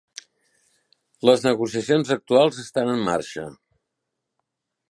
Les 1.29 1.43
negociacions 1.47 2.11
actuals 2.15 2.59
estan 2.63 2.91
en 2.97 3.05
marxa. 3.09 3.45